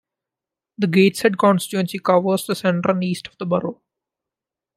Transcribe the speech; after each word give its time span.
The 0.79 0.87
Gateshead 0.87 1.37
constituency 1.37 1.99
covers 1.99 2.47
the 2.47 2.55
centre 2.55 2.89
and 2.89 3.03
east 3.03 3.27
of 3.27 3.37
the 3.37 3.45
borough. 3.45 3.83